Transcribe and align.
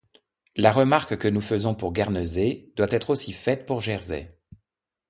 La 0.55 0.71
remarque 0.71 1.19
que 1.19 1.27
nous 1.27 1.41
faisons 1.41 1.75
pour 1.75 1.93
Guernesey 1.93 2.71
doit 2.75 2.89
être 2.91 3.11
aussi 3.11 3.33
faite 3.33 3.67
pour 3.67 3.81
Jersey. 3.81 4.35